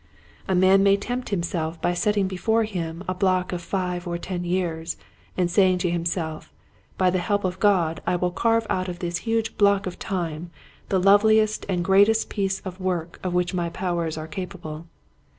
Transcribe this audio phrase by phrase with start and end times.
[0.47, 4.43] A man may tempt himself by setting before him a block of five or ten
[4.43, 4.97] years
[5.37, 6.51] and saying to himself,"
[6.97, 10.49] By the help of God I will carve out of this huge block of time
[10.89, 14.87] the loveliest and greatest piece of work of which my powers are capable."